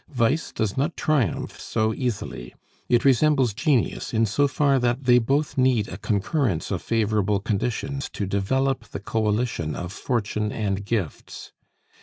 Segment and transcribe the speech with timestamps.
[0.09, 2.55] Vice does not triumph so easily;
[2.89, 8.09] it resembles genius in so far that they both need a concurrence of favorable conditions
[8.09, 11.51] to develop the coalition of fortune and gifts.